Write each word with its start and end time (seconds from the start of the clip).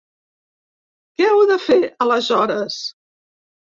Què 1.21 1.27
heu 1.33 1.43
de 1.53 1.59
fer, 1.67 1.79
aleshores? 2.07 2.81